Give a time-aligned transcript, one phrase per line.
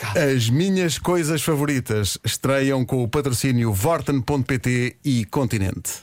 [0.00, 6.02] As minhas coisas favoritas estreiam com o patrocínio Vorten.pt e Continente.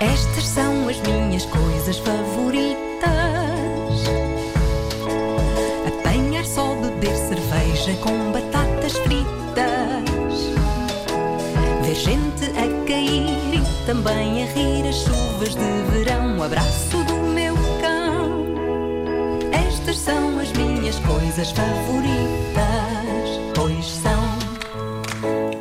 [0.00, 2.82] Estas são as minhas coisas favoritas:
[5.86, 10.40] apanhar só, beber cerveja com batatas fritas,
[11.84, 16.38] ver gente a cair e também a rir as chuvas de verão.
[16.38, 17.01] O abraço
[20.92, 22.04] minhas coisas favoritas,
[23.54, 24.38] pois são.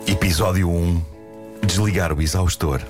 [0.07, 1.01] Episódio 1
[1.65, 2.81] Desligar o exaustor.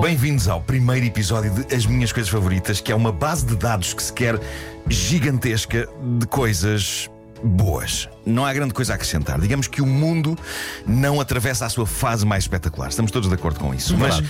[0.00, 3.92] Bem-vindos ao primeiro episódio de As Minhas Coisas Favoritas, que é uma base de dados
[3.92, 4.40] que se quer
[4.88, 5.88] gigantesca
[6.18, 7.10] de coisas
[7.42, 8.08] boas.
[8.24, 9.38] Não há grande coisa a acrescentar.
[9.40, 10.38] Digamos que o mundo
[10.86, 12.88] não atravessa a sua fase mais espetacular.
[12.88, 13.96] Estamos todos de acordo com isso.
[13.96, 14.22] Mas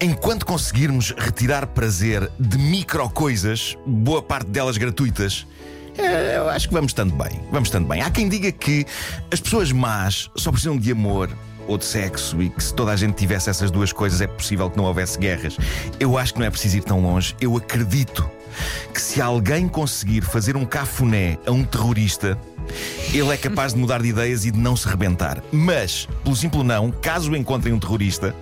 [0.00, 5.46] enquanto conseguirmos retirar prazer de micro coisas, boa parte delas gratuitas.
[5.98, 7.40] Eh, Eu acho que vamos estando bem.
[7.50, 8.02] Vamos estando bem.
[8.02, 8.86] Há quem diga que
[9.30, 11.30] as pessoas más só precisam de amor
[11.66, 14.70] ou de sexo e que se toda a gente tivesse essas duas coisas é possível
[14.70, 15.56] que não houvesse guerras.
[16.00, 17.36] Eu acho que não é preciso ir tão longe.
[17.40, 18.28] Eu acredito
[18.92, 22.38] que se alguém conseguir fazer um cafuné a um terrorista,
[23.12, 25.42] ele é capaz de mudar de ideias e de não se rebentar.
[25.52, 28.34] Mas, pelo simples não, caso encontrem um terrorista,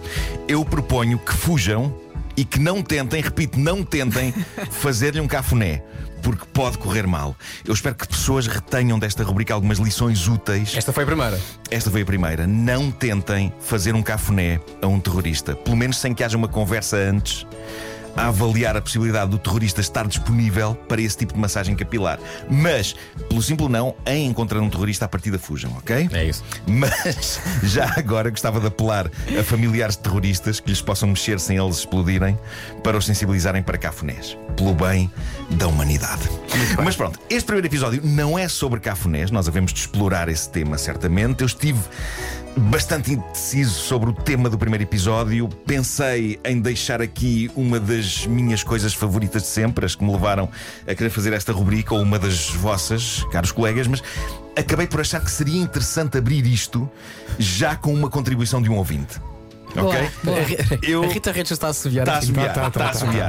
[0.48, 1.92] eu proponho que fujam
[2.36, 4.32] e que não tentem, repito, não tentem
[4.70, 5.82] fazer-lhe um cafuné.
[6.22, 7.36] Porque pode correr mal.
[7.64, 10.74] Eu espero que pessoas retenham desta rubrica algumas lições úteis.
[10.76, 11.40] Esta foi a primeira.
[11.70, 12.46] Esta foi a primeira.
[12.46, 15.54] Não tentem fazer um cafuné a um terrorista.
[15.54, 17.46] Pelo menos sem que haja uma conversa antes
[18.16, 22.18] a avaliar a possibilidade do terrorista estar disponível para esse tipo de massagem capilar.
[22.48, 22.94] Mas,
[23.28, 26.08] pelo simples não, em encontrar um terrorista, à partida fujam, ok?
[26.12, 26.42] É isso.
[26.66, 31.56] Mas já agora gostava de apelar a familiares de terroristas que lhes possam mexer sem
[31.56, 32.38] eles explodirem
[32.82, 34.36] para os sensibilizarem para cafunés.
[34.56, 35.10] Pelo bem
[35.50, 36.22] da humanidade.
[36.82, 40.78] Mas pronto, este primeiro episódio não é sobre cafunés, nós havemos de explorar esse tema
[40.78, 41.42] certamente.
[41.42, 41.78] Eu estive
[42.56, 45.48] bastante indeciso sobre o tema do primeiro episódio.
[45.66, 50.48] Pensei em deixar aqui uma das minhas coisas favoritas de sempre, as que me levaram
[50.86, 54.02] a querer fazer esta rubrica, ou uma das vossas, caros colegas, mas
[54.56, 56.90] acabei por achar que seria interessante abrir isto
[57.38, 59.20] já com uma contribuição de um ouvinte.
[59.82, 60.78] Ok?
[60.82, 62.02] Eu- A Rita Redes está a assobiar.
[62.06, 62.24] Está a aqui.
[62.26, 63.28] assobiar, Tá, tá, está a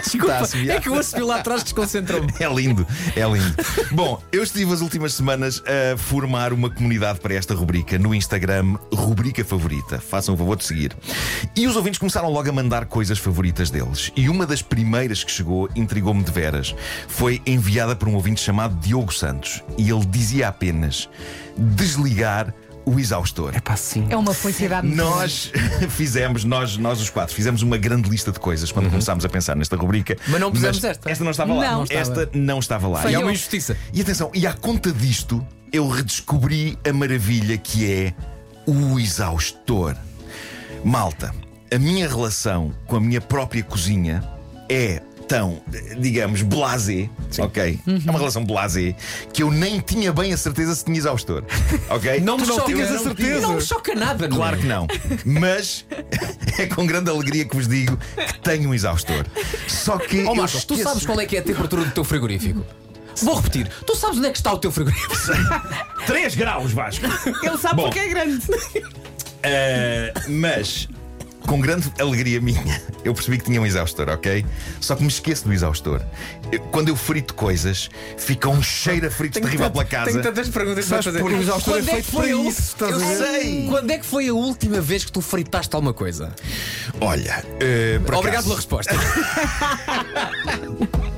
[0.00, 0.76] Desculpa, Está a assobiar.
[0.76, 2.28] é que eu assobi lá atrás desconcentrou-me.
[2.40, 3.54] É lindo, é lindo.
[3.92, 8.76] Bom, eu estive as últimas semanas a formar uma comunidade para esta rubrica no Instagram,
[8.94, 9.98] rubrica favorita.
[9.98, 10.96] Façam o favor de seguir.
[11.56, 14.12] E os ouvintes começaram logo a mandar coisas favoritas deles.
[14.16, 16.74] E uma das primeiras que chegou intrigou-me de veras.
[17.08, 19.62] Foi enviada por um ouvinte chamado Diogo Santos.
[19.76, 21.08] E ele dizia apenas
[21.56, 22.54] desligar
[22.88, 23.60] o exaustor.
[23.62, 24.06] Pá, sim.
[24.08, 24.86] É uma felicidade.
[24.86, 25.52] Nós
[25.90, 29.54] fizemos, nós, nós os quatro, fizemos uma grande lista de coisas quando começámos a pensar
[29.56, 30.16] nesta rubrica.
[30.26, 31.10] Mas não pusemos esta.
[31.10, 31.64] Esta não estava lá.
[31.70, 31.76] Não.
[31.78, 32.00] Não estava.
[32.22, 33.04] Esta não estava lá.
[33.06, 33.76] E E, é uma injustiça.
[33.92, 38.14] e atenção, e à conta disto, eu redescobri a maravilha que é
[38.66, 39.94] o exaustor.
[40.84, 41.34] Malta,
[41.72, 44.22] a minha relação com a minha própria cozinha
[44.68, 45.60] é tão,
[45.98, 47.78] digamos, blasé, ok?
[47.86, 48.94] É uma relação blasé
[49.32, 51.44] que eu nem tinha bem a certeza se tinha exaustor,
[51.90, 52.20] ok?
[52.20, 52.64] Não não choca.
[52.64, 53.40] tinhas a não certeza?
[53.40, 54.38] Não me choca nada, não é?
[54.38, 54.86] Claro que não.
[55.26, 55.84] Mas
[56.58, 59.26] é com grande alegria que vos digo que tenho um exaustor.
[59.66, 60.24] Só que.
[60.24, 62.64] Ó eu Marcos, tu sabes qual é que é a temperatura do teu frigorífico?
[63.22, 63.68] Vou repetir.
[63.84, 65.14] Tu sabes onde é que está o teu frigorífico?
[66.06, 67.04] 3 graus, Vasco.
[67.42, 67.82] Ele sabe Bom.
[67.84, 68.46] porque é grande.
[69.42, 70.88] Eh, mas.
[71.48, 74.44] Com grande alegria minha, eu percebi que tinha um exaustor, ok?
[74.82, 76.02] Só que me esqueço do exaustor.
[76.52, 77.88] Eu- quando eu frito coisas,
[78.18, 80.10] fica um cheiro a fritos terrível pela casa.
[80.10, 81.20] Tenho tantas perguntas para fazer.
[81.20, 83.16] porque o exaustor é Quando é que feito foi para isso, estás Eu a ver?
[83.40, 83.66] sei.
[83.66, 86.34] Quando é que foi a última vez que tu fritaste alguma coisa?
[87.00, 87.42] Olha,
[88.04, 88.94] por Obrigado acaso- pela resposta.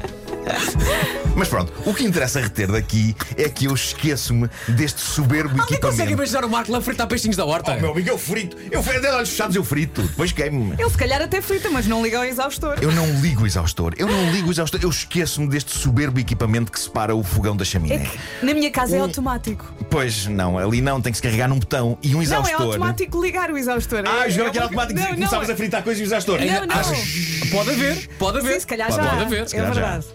[1.36, 5.84] Mas pronto, o que interessa reter daqui é que eu esqueço-me deste soberbo Alguém consegue
[5.86, 6.12] equipamento.
[6.12, 7.72] imaginar o Marco lá a fritar peixinhos da horta?
[7.76, 8.56] Oh, meu amigo, eu frito.
[8.70, 10.02] Eu frito, olhos fechados, eu frito.
[10.02, 10.74] Depois queimo-me.
[10.78, 12.76] Ele se calhar até frita, mas não liga ao exaustor.
[12.82, 13.94] Eu não ligo o exaustor.
[13.96, 14.80] Eu não ligo o exaustor.
[14.82, 17.98] Eu esqueço-me deste soberbo equipamento que separa o fogão da É chaminé.
[18.40, 19.72] que na minha casa é Um- automático.
[19.88, 22.50] Pois não, ali não, tem que se carregar num botão e um Não, exaustor.
[22.60, 24.02] é automático ligar o exaustor.
[24.06, 26.00] Ah, é, jogava é que era automático Não, e não, começavas é- a fritar coisas
[26.00, 26.40] e o exaustor.
[26.40, 26.74] Não, não.
[26.76, 28.54] Achas- Pode haver, pode haver.
[28.54, 29.12] Sim, se calhar Pode já.
[29.22, 29.80] haver, é se calhar já.
[29.80, 30.06] verdade.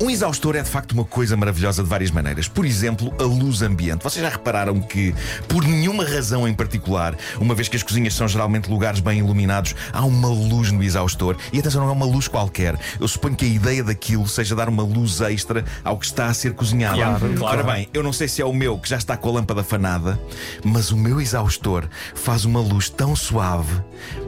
[0.00, 2.48] Um exaustor é de facto uma coisa maravilhosa de várias maneiras.
[2.48, 4.02] Por exemplo, a luz ambiente.
[4.02, 5.14] Vocês já repararam que,
[5.48, 9.74] por nenhuma razão em particular, uma vez que as cozinhas são geralmente lugares bem iluminados,
[9.92, 11.36] há uma luz no exaustor.
[11.52, 12.78] E atenção, não é uma luz qualquer.
[13.00, 16.34] Eu suponho que a ideia daquilo seja dar uma luz extra ao que está a
[16.34, 16.96] ser cozinhado.
[16.96, 17.58] Claro, claro.
[17.58, 19.62] Ora bem, eu não sei se é o meu que já está com a lâmpada
[19.62, 20.18] fanada,
[20.64, 23.80] mas o meu exaustor faz uma luz tão suave,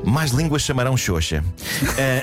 [0.04, 1.42] mais línguas chamarão xoxa.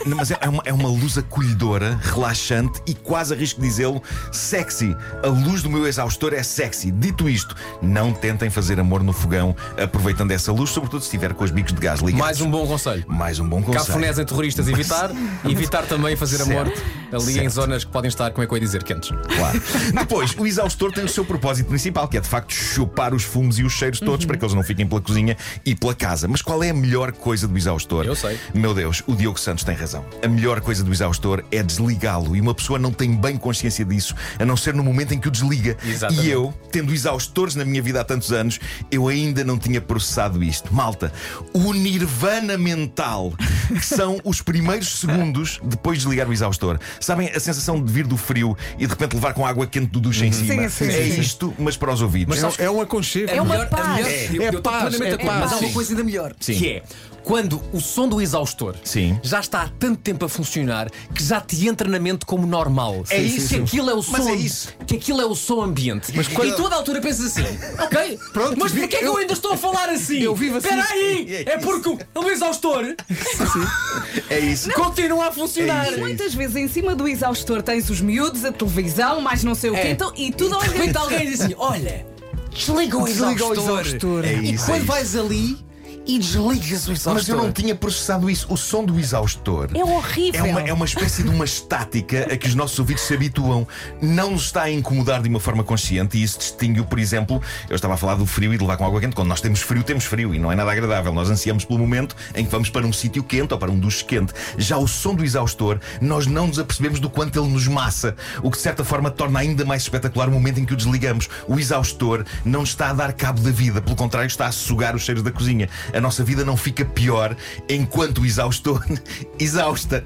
[0.06, 4.02] Não, mas é, é uma, é uma luz acolhedora, relaxante e quase arrisco dizê-lo,
[4.32, 4.96] sexy.
[5.24, 6.92] A luz do meu exaustor é sexy.
[6.92, 11.44] Dito isto, não tentem fazer amor no fogão aproveitando essa luz, sobretudo se estiver com
[11.44, 12.20] os bicos de gás ligados.
[12.20, 13.04] Mais um bom conselho.
[13.08, 13.86] Mais um bom conselho.
[13.86, 15.12] Cafunés em terroristas evitar
[15.44, 16.72] e evitar também fazer amor
[17.12, 17.50] ali em Certo.
[17.52, 19.10] zonas que podem estar, como é que eu ia dizer, quentes.
[19.36, 19.62] Claro.
[19.94, 23.60] Depois, o exaustor tem o seu propósito principal, que é de facto chupar os fumos
[23.60, 26.28] e os cheiros todos para que eles não fiquem pela cozinha e pela casa.
[26.28, 28.06] Mas qual é a melhor coisa do exaustor?
[28.06, 28.38] Eu sei.
[28.54, 30.06] Meu Deus, o Diogo Santos tem razão.
[30.24, 34.16] A melhor coisa do exaustor é desligá-lo e uma pessoa não tem bem consciência disso,
[34.40, 35.78] a não ser no momento em que o desliga.
[35.84, 36.28] Exatamente.
[36.28, 38.60] E eu, tendo exaustores na minha vida há tantos anos,
[38.92, 40.74] eu ainda não tinha processado isto.
[40.74, 41.12] Malta,
[41.54, 43.34] o nirvana mental,
[43.70, 46.80] que são os primeiros segundos depois de desligar o exaustor.
[47.00, 50.00] Sabem a sensação de vir do frio e de repente levar com água quente do
[50.00, 50.70] duche em cima?
[50.70, 51.22] Sim, sim, é sim.
[51.22, 52.60] isto, mas para os ouvidos.
[52.60, 53.30] É, é um aconchego.
[53.32, 54.06] É uma melhor- paz.
[54.08, 54.26] É.
[54.26, 55.40] É estou paz, é paz.
[55.40, 56.54] mas há uma coisa ainda melhor, Sim.
[56.56, 56.84] que é
[57.26, 59.20] quando o som do exaustor Sim.
[59.24, 63.04] já está há tanto tempo a funcionar que já te entra na mente como normal.
[63.10, 63.50] É Sim, isso.
[63.50, 64.30] Que aquilo é o Mas som.
[64.30, 64.70] é isso.
[64.86, 66.14] Que aquilo é o som ambiente.
[66.16, 67.44] Mas quando- E toda a altura pensas assim,
[67.82, 70.20] ok, Pronto, mas porquê é que eu eu- ainda estou a falar assim?
[70.24, 70.68] eu vivo assim.
[70.68, 72.96] Espera aí, É é porque o exaustor
[74.30, 74.72] É isso.
[74.74, 75.86] continua a funcionar.
[75.86, 79.44] É isso, é Muitas vezes em cima do exaustor tens os miúdos, a televisão, mais
[79.44, 79.92] não sei o quê, É.
[79.92, 82.06] então, e tudo ao De repente alguém diz assim: olha,
[82.52, 83.80] desliga o Desliga o exaustor.
[83.82, 84.26] exaustor.
[84.26, 84.86] É E isso, é quando isso.
[84.88, 85.66] vais ali
[86.06, 87.14] e desligas o exaustor.
[87.14, 88.46] Mas eu não tinha processado isso.
[88.50, 89.70] O som do exaustor.
[89.74, 90.46] É horrível.
[90.46, 93.68] É uma, é uma espécie de uma estática a que os nossos ouvidos se habituam.
[94.02, 97.76] Não nos está a incomodar de uma forma consciente e isso distingue-o, por exemplo, eu
[97.76, 99.16] estava a falar do frio e de levar com água quente.
[99.16, 101.14] Quando nós temos frio, temos frio e não é nada agradável.
[101.14, 104.04] Nós ansiamos pelo momento em que vamos para um sítio quente ou para um duche
[104.04, 104.34] quente.
[104.58, 108.52] Já o som do exaustor, nós não nos apercebemos do quanto ele nos massa, o
[108.52, 111.30] que de certa forma torna ainda mais espetacular o momento em que o desligamos.
[111.48, 115.04] O exaustor não está a dar cabo da vida, pelo contrário, está a sugar os
[115.04, 115.70] cheiros da cozinha.
[115.96, 117.36] A nossa vida não fica pior
[117.70, 118.86] enquanto o exaustor
[119.40, 120.04] exausta.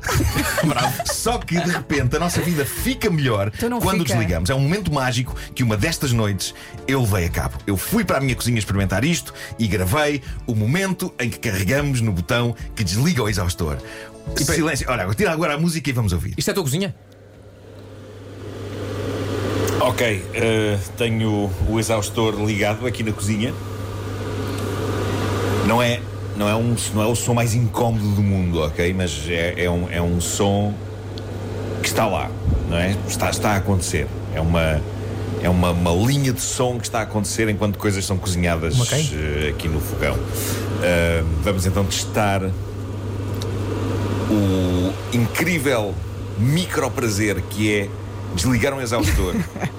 [1.05, 4.13] Só que de repente a nossa vida fica melhor Então quando fica.
[4.13, 4.49] desligamos.
[4.49, 6.53] É um momento mágico que uma destas noites
[6.87, 7.57] eu levei a cabo.
[7.65, 12.01] Eu fui para a minha cozinha experimentar isto e gravei o momento em que carregamos
[12.01, 13.77] no botão que desliga o exaustor.
[14.37, 14.85] Silêncio.
[14.89, 16.33] Olha, tira agora a música e vamos ouvir.
[16.37, 16.95] Isto é a tua cozinha?
[19.81, 23.53] Ok, eh, tenho o exaustor ligado aqui na cozinha.
[25.69, 26.01] Não é,
[26.35, 28.91] não é, um, não é o som mais incómodo do mundo, ok?
[28.91, 30.73] Mas é, é, um, é um som
[31.83, 32.31] que está lá,
[32.67, 32.95] não é?
[33.07, 34.07] Está, está a acontecer.
[34.33, 34.81] É uma,
[35.43, 38.85] é uma, uma linha de som que está a acontecer enquanto coisas são cozinhadas Uma
[38.87, 39.11] quem?
[39.13, 40.17] eh, aqui no fogão.
[40.81, 42.41] Eh, vamos então testar
[44.31, 45.93] o incrível
[46.39, 47.89] micro prazer que é
[48.33, 49.35] desligar um exaustor.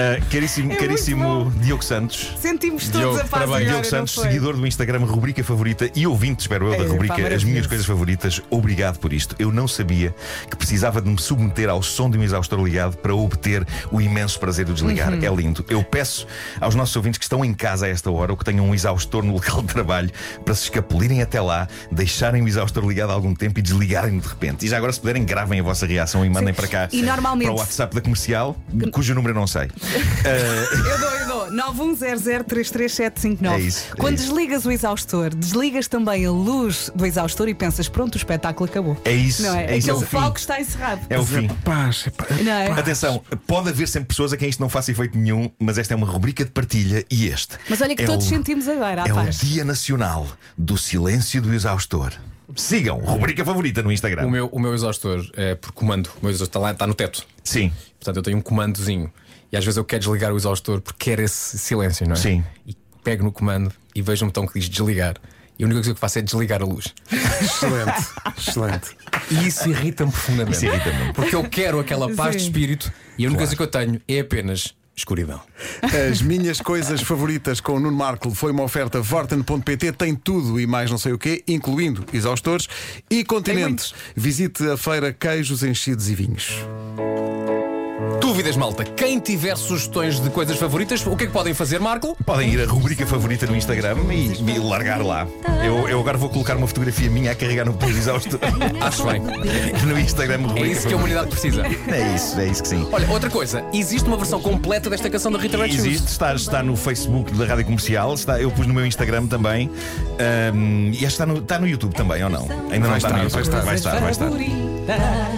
[0.00, 2.32] Ah, caríssimo, É caríssimo Diogo Santos.
[2.40, 3.68] Sentimos todos Diogo, a paz parabéns.
[3.68, 7.14] Diogo Santos, seguidor do Instagram, rubrica favorita e ouvinte, espero eu, da É, pá, rubrica
[7.14, 7.46] As maravilhoso.
[7.46, 8.40] Minhas Coisas Favoritas.
[8.48, 9.36] Obrigado por isto.
[9.38, 10.14] Eu não sabia
[10.50, 14.40] que precisava de me submeter ao som de um exaustor ligado para obter o imenso
[14.40, 15.12] prazer de desligar.
[15.12, 15.22] Uhum.
[15.22, 15.64] É lindo.
[15.68, 16.26] Eu peço
[16.60, 19.22] aos nossos ouvintes que estão em casa a esta hora ou que tenham um exaustor
[19.22, 20.10] no local de trabalho
[20.44, 24.64] para se escapulirem até lá, deixarem o exaustor ligado algum tempo e desligarem de repente.
[24.64, 27.46] E já agora, se puderem, gravem a vossa reação e mandem para cá E normalmente-
[27.48, 28.56] para o WhatsApp da comercial,
[28.92, 29.68] cujo número eu não sei.
[30.84, 31.40] Eu dou, eu dou.
[31.50, 33.52] 910033759.
[33.52, 34.26] É isso, é Quando isso.
[34.28, 38.96] desligas o exaustor, desligas também a luz do exaustor e pensas, pronto, o espetáculo acabou.
[39.04, 39.66] É isso, Não é?
[39.72, 41.00] é isso, é o Aquele palco está encerrado.
[41.08, 41.48] É o fim.
[41.64, 42.70] Paz, é Não é?
[42.70, 45.96] Atenção, pode haver sempre pessoas a quem isto não faça efeito nenhum, mas esta é
[45.96, 47.56] uma rubrica de partilha e este.
[47.68, 49.38] Mas olha que é todos o, sentimos agora, a É o paz.
[49.40, 52.12] Dia Nacional do Silêncio do Exaustor.
[52.56, 54.26] Sigam, rubrica favorita no Instagram.
[54.26, 56.08] O meu, o meu exaustor é por comando.
[56.20, 57.24] O meu exaustor está lá, está no teto.
[57.44, 59.12] Sim, Portanto, eu tenho um comandozinho.
[59.52, 62.16] E às vezes eu quero desligar o exaustor porque quero esse silêncio, não é?
[62.16, 62.44] Sim.
[62.66, 65.16] E pego no comando e vejo um botão que diz desligar.
[65.58, 66.94] E a única coisa que faço é desligar a luz.
[67.42, 68.06] excelente,
[68.38, 68.90] excelente.
[69.30, 70.56] E isso irrita-me profundamente.
[70.56, 71.12] Isso irrita-me.
[71.12, 72.48] Porque eu quero aquela paz de Sim.
[72.48, 73.56] espírito e a única Claro.
[73.56, 75.40] coisa que eu tenho é apenas Escuridão.
[76.10, 80.66] As minhas coisas favoritas com o Nuno Marco foi uma oferta Vorten.pt, tem tudo e
[80.66, 82.68] mais não sei o quê, incluindo exaustores
[83.08, 83.94] e continente.
[84.14, 86.50] Visite a feira Queijos, Enchidos e Vinhos.
[88.30, 88.84] Dúvidas, malta.
[88.84, 92.16] Quem tiver sugestões de coisas favoritas, o que é que podem fazer, Marco?
[92.24, 95.26] Podem ir à rubrica favorita no Instagram e, e largar lá.
[95.66, 98.38] Eu, eu agora vou colocar uma fotografia minha a carregar no botão exausto
[98.80, 99.20] Acho bem.
[99.20, 100.34] no Instagram.
[100.34, 101.62] É rubrica isso que a humanidade precisa.
[101.66, 102.86] É isso, é isso que sim.
[102.92, 103.64] Olha, outra coisa.
[103.72, 105.70] Existe uma versão completa desta canção da Rita Red.
[105.70, 109.68] Existe, está, está no Facebook da Rádio Comercial, está, eu pus no meu Instagram também.
[110.20, 112.42] ahm, e acho que está no, está no YouTube também, ou não?
[112.70, 113.42] Ainda não Vai está, estar, no vai YouTube.
[113.42, 113.60] estar.
[113.62, 114.30] vai estar, vai estar.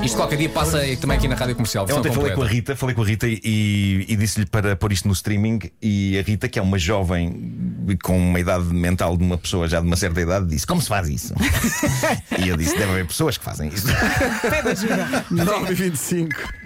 [0.02, 1.86] Isto qualquer dia passa também aqui na Rádio Comercial.
[1.88, 2.46] Eu ontem falei com a.
[2.46, 5.60] Rita, falei com a Rita e, e disse-lhe para pôr isto no streaming.
[5.80, 9.80] E a Rita, que é uma jovem com uma idade mental de uma pessoa já
[9.80, 11.32] de uma certa idade, disse: Como se faz isso?
[12.42, 13.86] e eu disse: Deve haver pessoas que fazem isso.
[15.30, 16.61] 9 e 25